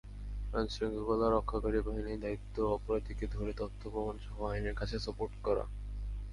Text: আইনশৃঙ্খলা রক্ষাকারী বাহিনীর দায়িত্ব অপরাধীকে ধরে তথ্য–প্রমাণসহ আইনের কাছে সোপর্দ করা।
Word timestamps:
আইনশৃঙ্খলা 0.53 1.27
রক্ষাকারী 1.29 1.79
বাহিনীর 1.79 2.21
দায়িত্ব 2.21 2.55
অপরাধীকে 2.75 3.25
ধরে 3.27 3.51
তথ্য–প্রমাণসহ 3.53 4.35
আইনের 4.45 4.75
কাছে 4.75 4.95
সোপর্দ 4.99 5.33
করা। 5.43 5.65